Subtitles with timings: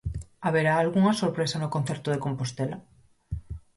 [0.45, 2.77] Haberá algunha sorpresa no concerto de Compostela?